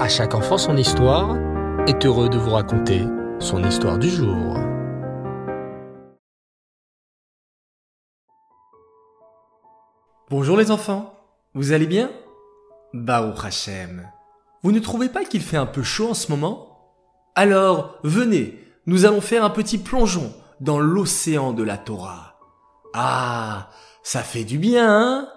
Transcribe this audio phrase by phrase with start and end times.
[0.00, 1.36] À chaque enfant son histoire
[1.86, 3.04] est heureux de vous raconter
[3.38, 4.56] son histoire du jour.
[10.30, 11.14] Bonjour les enfants,
[11.52, 12.10] vous allez bien?
[12.94, 14.08] Baruch Hashem.
[14.62, 16.94] Vous ne trouvez pas qu'il fait un peu chaud en ce moment?
[17.34, 22.38] Alors, venez, nous allons faire un petit plongeon dans l'océan de la Torah.
[22.94, 23.68] Ah,
[24.02, 25.28] ça fait du bien, hein?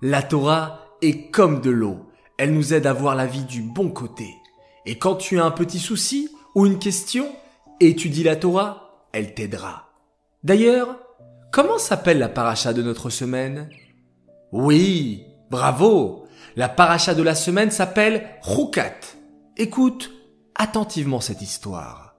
[0.00, 2.06] La Torah est comme de l'eau.
[2.38, 4.34] Elle nous aide à voir la vie du bon côté.
[4.86, 7.28] Et quand tu as un petit souci ou une question,
[7.80, 9.90] étudie la Torah, elle t'aidera.
[10.42, 10.98] D'ailleurs,
[11.52, 13.70] comment s'appelle la paracha de notre semaine?
[14.50, 16.26] Oui, bravo
[16.56, 19.00] La paracha de la semaine s'appelle Roukat.
[19.56, 20.10] Écoute
[20.54, 22.16] attentivement cette histoire.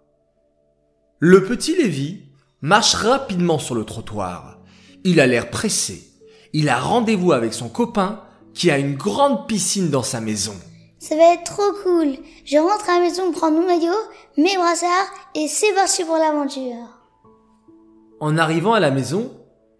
[1.19, 2.23] Le petit Lévi
[2.61, 4.59] marche rapidement sur le trottoir.
[5.03, 6.09] Il a l'air pressé.
[6.53, 10.53] Il a rendez-vous avec son copain qui a une grande piscine dans sa maison.
[10.99, 12.15] Ça va être trop cool.
[12.45, 13.91] Je rentre à la maison prendre mon maillot,
[14.37, 16.87] mes brassards et c'est parti pour l'aventure.
[18.19, 19.31] En arrivant à la maison,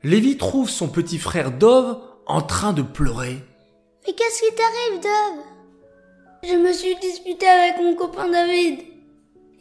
[0.04, 3.38] Lévi trouve son petit frère Dove en train de pleurer.
[4.06, 5.44] Mais qu'est-ce qui t'arrive, Dove?
[6.44, 8.80] Je me suis disputé avec mon copain David.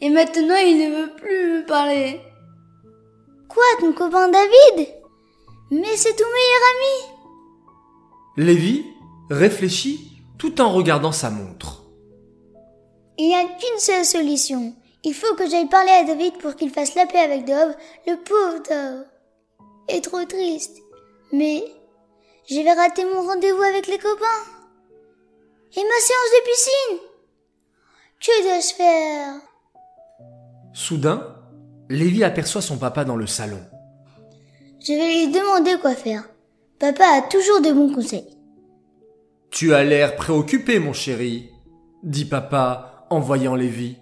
[0.01, 2.19] Et maintenant, il ne veut plus me parler.
[3.47, 4.89] Quoi, ton copain David?
[5.71, 8.92] Mais c'est ton meilleur ami Lévi
[9.29, 11.83] réfléchit tout en regardant sa montre.
[13.17, 14.73] Il n'y a qu'une seule solution.
[15.03, 17.75] Il faut que j'aille parler à David pour qu'il fasse la paix avec Dove,
[18.07, 19.05] le pauvre Dove.
[19.89, 20.77] Est trop triste.
[21.31, 21.63] Mais
[22.49, 24.43] je vais rater mon rendez-vous avec les copains.
[25.75, 26.99] Et ma séance de piscine.
[28.19, 29.35] Que dois-je faire?
[30.73, 31.35] Soudain,
[31.89, 33.61] Lévi aperçoit son papa dans le salon.
[34.79, 36.27] Je vais lui demander quoi faire.
[36.79, 38.37] Papa a toujours de bons conseils.
[39.53, 41.51] Tu as l'air préoccupé, mon chéri,
[42.01, 43.97] dit papa en voyant Lévi.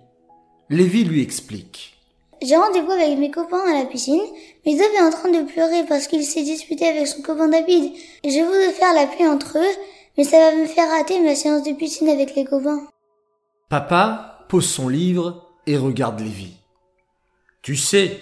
[0.69, 1.97] Lévi lui explique.
[2.41, 4.21] J'ai rendez-vous avec mes copains à la piscine,
[4.65, 7.91] mais Dove est en train de pleurer parce qu'il s'est disputé avec son copain David.
[8.23, 9.75] Je voudrais faire la paix entre eux,
[10.17, 12.87] mais ça va me faire rater ma séance de piscine avec les copains.
[13.67, 16.53] Papa pose son livre et regarde Lévi.
[17.61, 18.21] Tu sais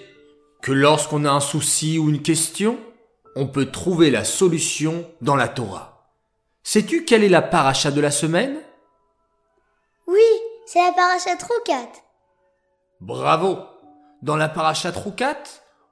[0.63, 2.79] que lorsqu'on a un souci ou une question,
[3.35, 5.88] on peut trouver la solution dans la Torah.
[6.72, 8.56] Sais-tu quelle est la paracha de la semaine?
[10.06, 10.22] Oui,
[10.68, 11.90] c'est la paracha Troukat.
[13.02, 13.57] Bravo
[14.22, 15.41] Dans la paracha Troukat,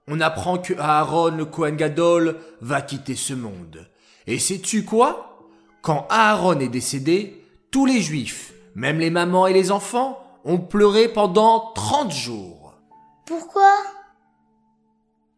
[0.07, 3.89] on apprend que Aaron le Kohen Gadol va quitter ce monde.
[4.27, 5.39] Et sais-tu quoi?
[5.81, 11.07] Quand Aaron est décédé, tous les juifs, même les mamans et les enfants, ont pleuré
[11.07, 12.75] pendant 30 jours.
[13.25, 13.73] Pourquoi?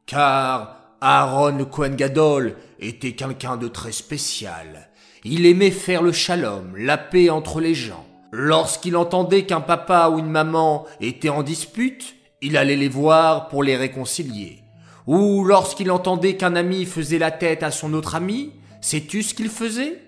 [0.06, 4.89] Car Aaron le Kohen Gadol était quelqu'un de très spécial.
[5.26, 8.06] Il aimait faire le shalom, la paix entre les gens.
[8.32, 13.62] Lorsqu'il entendait qu'un papa ou une maman était en dispute, il allait les voir pour
[13.62, 14.60] les réconcilier.
[15.08, 19.50] Ou lorsqu'il entendait qu'un ami faisait la tête à son autre ami, sais-tu ce qu'il
[19.50, 20.00] faisait?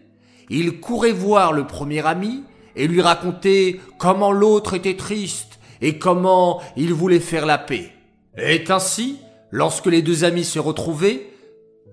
[0.49, 2.43] Il courait voir le premier ami
[2.77, 7.91] et lui racontait comment l'autre était triste et comment il voulait faire la paix.
[8.37, 9.17] Et ainsi,
[9.49, 11.30] lorsque les deux amis se retrouvaient,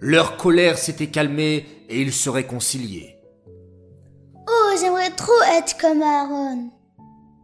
[0.01, 3.19] leur colère s'était calmée et ils se réconciliaient.
[4.49, 6.71] Oh, j'aimerais trop être comme Aaron.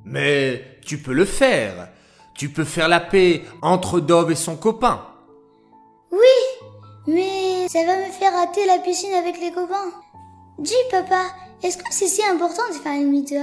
[0.05, 1.89] Mais tu peux le faire.
[2.35, 5.07] Tu peux faire la paix entre Dove et son copain.
[6.11, 6.69] Oui,
[7.07, 9.93] mais ça va me faire rater la piscine avec les copains.
[10.59, 11.27] Dis, papa,
[11.63, 13.41] est-ce que c'est si important de faire une mitzvah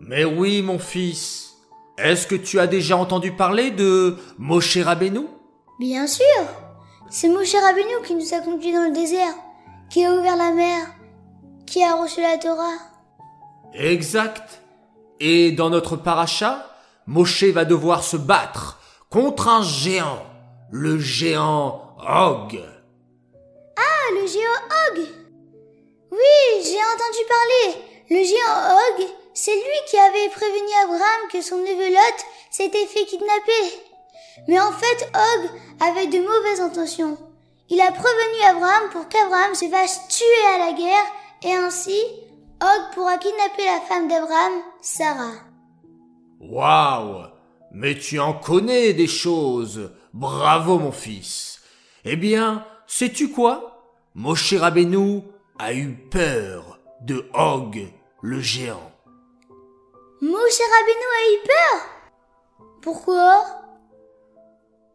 [0.00, 1.52] Mais oui, mon fils.
[1.96, 5.26] Est-ce que tu as déjà entendu parler de Moshe Rabbeinu?
[5.78, 6.24] Bien sûr
[7.10, 9.34] C'est Moshe Rabbeinu qui nous a conduits dans le désert,
[9.90, 10.86] qui a ouvert la mer,
[11.66, 12.78] qui a reçu la Torah.
[13.74, 14.60] Exact.
[15.20, 16.66] Et dans notre paracha,
[17.06, 20.22] Moshe va devoir se battre contre un géant,
[20.70, 22.60] le géant Og.
[23.76, 24.98] Ah, le géant Og
[26.10, 27.84] Oui, j'ai entendu parler.
[28.10, 33.04] Le géant Og, c'est lui qui avait prévenu Abraham que son neveu Lot s'était fait
[33.04, 33.93] kidnapper.
[34.48, 35.50] Mais en fait, Og
[35.80, 37.16] avait de mauvaises intentions.
[37.70, 41.06] Il a prévenu Abraham pour qu'Abraham se fasse tuer à la guerre
[41.42, 41.98] et ainsi,
[42.60, 45.34] Og pourra kidnapper la femme d'Abraham, Sarah.
[46.40, 47.26] Waouh
[47.72, 49.90] Mais tu en connais des choses.
[50.12, 51.60] Bravo mon fils.
[52.04, 53.82] Eh bien, sais-tu quoi?
[54.14, 55.22] Moshe Rabbeinu
[55.58, 57.76] a eu peur de Og,
[58.22, 58.92] le géant.
[60.20, 61.88] Moshe Rabbeinu a eu peur?
[62.82, 63.63] Pourquoi?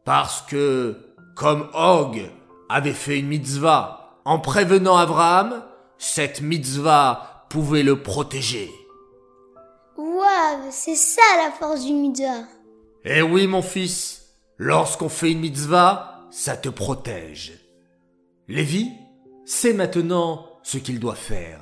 [0.09, 0.95] Parce que,
[1.35, 2.19] comme Og
[2.67, 5.63] avait fait une mitzvah en prévenant Abraham,
[5.99, 8.71] cette mitzvah pouvait le protéger.
[9.97, 12.41] Waouh, c'est ça la force d'une mitzvah.
[13.05, 17.53] Eh oui, mon fils, lorsqu'on fait une mitzvah, ça te protège.
[18.47, 18.89] Lévi
[19.45, 21.59] sait maintenant ce qu'il doit faire.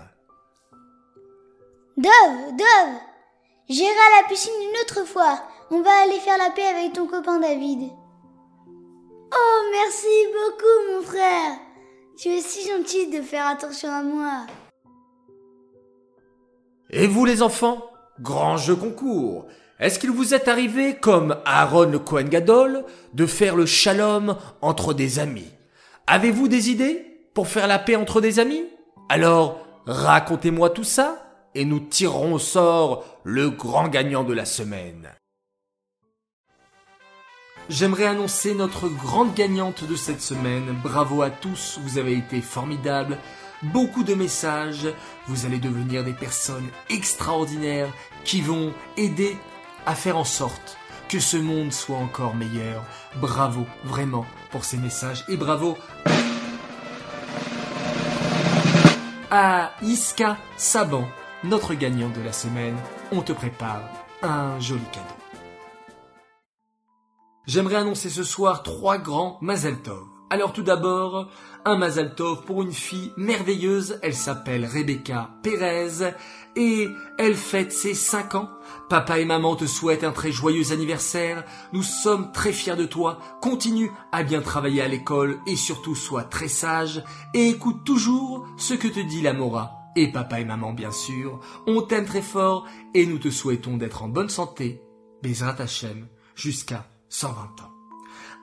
[1.98, 2.96] Dove, Dove,
[3.68, 5.38] j'irai à la piscine une autre fois.
[5.70, 7.90] On va aller faire la paix avec ton copain David.
[9.34, 11.60] Oh, merci beaucoup, mon frère.
[12.18, 14.46] Tu es si gentil de faire attention à moi.
[16.90, 17.92] Et vous, les enfants?
[18.22, 19.46] Grand jeu concours.
[19.80, 24.94] Est-ce qu'il vous est arrivé, comme Aaron le Kohen Gadol, de faire le shalom entre
[24.94, 25.52] des amis?
[26.08, 28.66] Avez-vous des idées pour faire la paix entre des amis?
[29.10, 35.10] Alors, racontez-moi tout ça et nous tirerons au sort le grand gagnant de la semaine.
[37.70, 40.74] J'aimerais annoncer notre grande gagnante de cette semaine.
[40.82, 43.18] Bravo à tous, vous avez été formidables.
[43.62, 44.88] Beaucoup de messages,
[45.28, 47.92] vous allez devenir des personnes extraordinaires
[48.24, 49.36] qui vont aider
[49.86, 50.78] à faire en sorte
[51.10, 52.84] que ce monde soit encore meilleur.
[53.18, 55.78] Bravo vraiment pour ces messages et bravo
[59.30, 61.06] à Iska Saban,
[61.44, 62.78] notre gagnant de la semaine.
[63.12, 63.82] On te prépare
[64.24, 65.17] un joli cadeau.
[67.48, 70.04] J'aimerais annoncer ce soir trois grands Mazel Tov.
[70.30, 71.30] Alors tout d'abord,
[71.64, 76.12] un Mazel Tov pour une fille merveilleuse, elle s'appelle Rebecca Pérez
[76.58, 78.50] et elle fête ses 5 ans.
[78.90, 83.20] Papa et maman te souhaitent un très joyeux anniversaire, nous sommes très fiers de toi,
[83.42, 87.02] continue à bien travailler à l'école et surtout sois très sage
[87.34, 89.72] et écoute toujours ce que te dit la Mora.
[89.96, 94.04] Et papa et maman bien sûr, on t'aime très fort et nous te souhaitons d'être
[94.04, 94.82] en bonne santé,
[95.24, 97.72] Bezrat Hashem, jusqu'à 120 ans.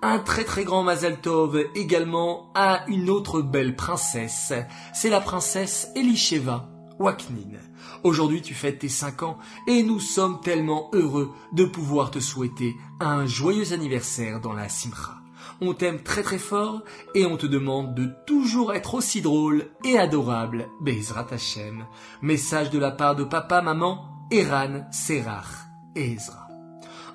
[0.03, 4.53] Un très très grand Mazel Tov également à une autre belle princesse.
[4.93, 6.69] C'est la princesse Elisheva
[6.99, 7.59] Waknin.
[8.03, 12.77] Aujourd'hui tu fêtes tes 5 ans et nous sommes tellement heureux de pouvoir te souhaiter
[13.01, 15.17] un joyeux anniversaire dans la Simcha.
[15.61, 16.83] On t'aime très très fort
[17.15, 20.69] et on te demande de toujours être aussi drôle et adorable.
[20.81, 21.87] Bezrat Hashem.
[22.23, 26.49] Message de la part de papa, maman, Eran, Serach et Ezra.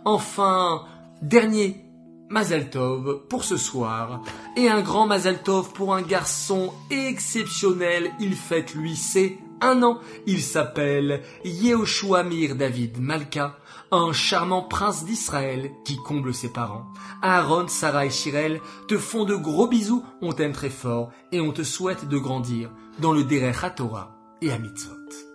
[0.05, 0.85] Enfin,
[1.21, 1.83] Dernier
[2.29, 4.21] Mazel Tov pour ce soir.
[4.55, 8.11] Et un grand Mazel Tov pour un garçon exceptionnel.
[8.21, 9.99] Il fête lui c'est un an.
[10.27, 13.57] Il s'appelle Yehoshua Mir David Malka,
[13.91, 16.85] un charmant prince d'Israël qui comble ses parents.
[17.21, 21.51] Aaron, Sarah et Shirel te font de gros bisous, on t'aime très fort et on
[21.51, 25.28] te souhaite de grandir dans le Derech HaTorah et à Mitzvot.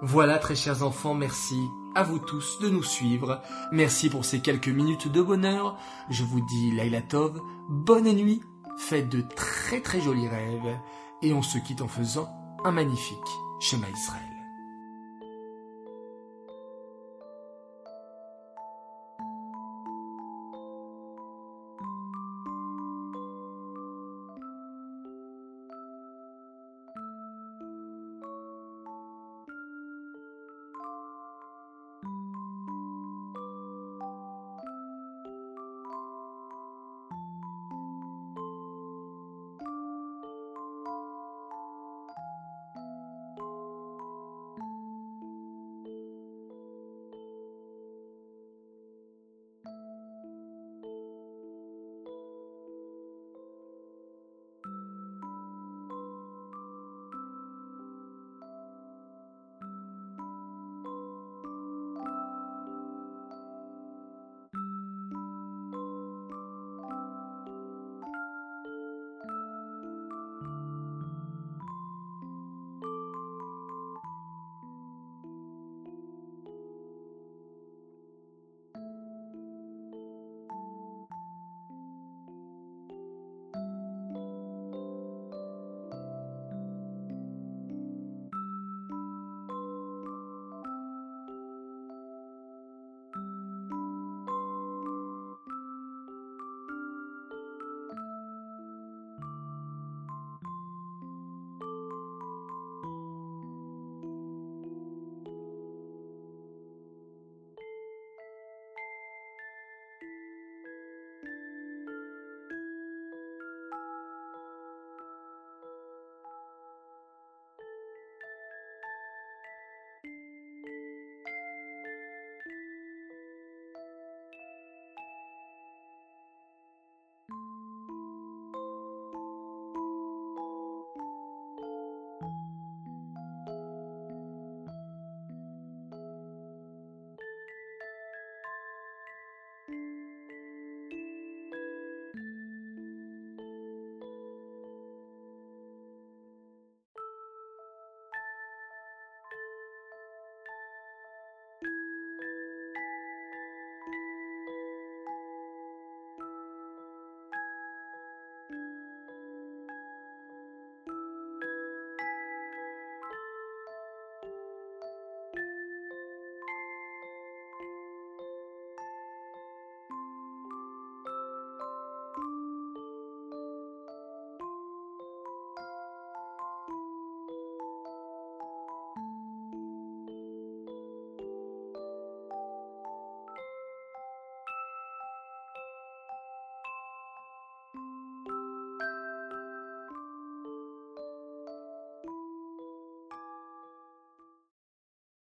[0.00, 1.60] Voilà, très chers enfants, merci
[1.96, 3.42] à vous tous de nous suivre.
[3.72, 5.76] Merci pour ces quelques minutes de bonheur.
[6.08, 8.40] Je vous dis Laila Tov, bonne nuit,
[8.76, 10.78] faites de très très jolis rêves,
[11.22, 12.28] et on se quitte en faisant
[12.64, 13.18] un magnifique
[13.58, 14.37] schéma Israël.